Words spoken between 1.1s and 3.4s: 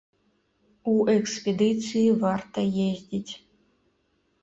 экспедыцыі варта ездзіць!